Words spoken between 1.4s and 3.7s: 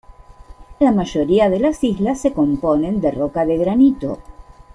de las islas se componen de roca de